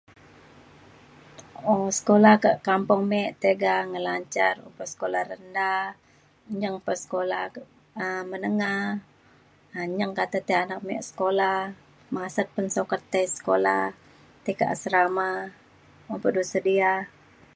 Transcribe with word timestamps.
um 1.73 1.85
sekolah 1.99 2.33
kak 2.43 2.57
kampung 2.67 3.03
me 3.11 3.21
tiga 3.43 3.75
ngelancar 3.91 4.53
ukok 4.67 4.89
sekolah 4.93 5.21
rendah 5.31 5.83
nyeng 6.59 6.77
pa 6.85 6.93
sekolah 7.03 7.43
um 8.03 8.23
menengah 8.31 8.85
um 9.77 9.89
nyeng 9.97 10.13
kata 10.19 10.39
tai 10.47 10.57
anak 10.63 10.79
me 10.87 10.95
sekolah 11.09 11.57
masat 12.15 12.47
ngan 12.53 12.67
sukat 12.75 13.01
tai 13.13 13.25
sekolah 13.37 13.83
tai 14.43 14.53
kak 14.59 14.71
asrama 14.75 15.31
o 16.13 16.15
pa 16.21 16.27
du 16.35 16.41
sedia 16.53 16.91